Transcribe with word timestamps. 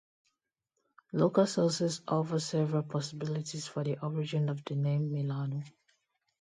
Local 1.13 1.45
sources 1.45 2.01
offer 2.07 2.39
several 2.39 2.81
possibilities 2.81 3.67
for 3.67 3.83
the 3.83 3.99
origin 3.99 4.49
of 4.49 4.65
the 4.65 4.75
name 4.75 5.11
Milano. 5.11 5.61